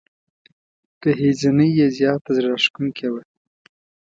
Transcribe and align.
ګهیځنۍ 1.01 1.69
یې 1.79 1.87
زياته 1.97 2.29
زړه 2.35 2.47
راښکونکې 2.51 3.07
وه. 3.11 3.21